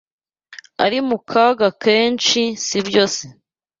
Ari 0.83 0.99
mu 1.07 1.17
kaga 1.29 1.67
kenshi 1.83 2.41
si 2.65 2.77
byo 2.87 3.03
se 3.15 3.25